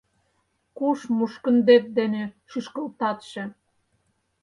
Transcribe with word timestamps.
Куш 0.77 0.99
мушкындет 1.17 1.85
дене 1.97 2.23
шӱшкылтатше? 2.49 3.43